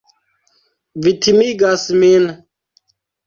[1.07, 2.27] Vi timigas min.